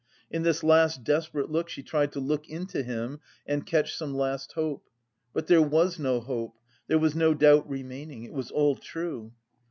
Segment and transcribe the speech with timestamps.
[0.31, 4.53] In this last desperate look she tried to look into him and catch some last
[4.53, 4.89] hope.
[5.31, 9.31] But there was no hope; there was no doubt remaining; it was all true!